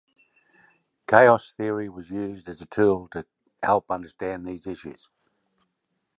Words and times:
Chaos 1.05 1.53
theory 1.53 1.87
was 1.87 2.09
used 2.09 2.49
as 2.49 2.59
a 2.59 2.65
tool 2.65 3.07
to 3.09 3.23
help 3.61 3.91
understand 3.91 4.47
these 4.47 4.65
issues. 4.65 5.09